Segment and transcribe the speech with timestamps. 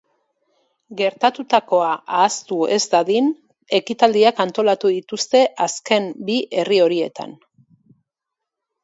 [0.99, 1.89] Gertatutakoa
[2.19, 3.27] ahaztu ez dadin,
[3.79, 7.37] ekitaldiak antolatu dituzte azken bi herri horietan.